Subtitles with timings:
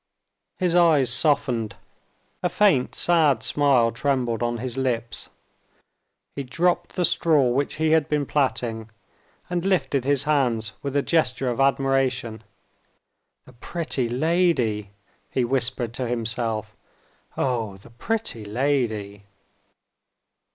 [0.57, 1.75] His eyes softened,
[2.41, 5.29] a faint sad smile trembled on his lips.
[6.35, 8.89] He dropped the straw which he had been plaiting,
[9.47, 12.43] and lifted his hands with a gesture of admiration.
[13.45, 14.89] "The pretty lady!"
[15.29, 16.75] he whispered to himself.
[17.37, 19.25] "Oh, the pretty lady!"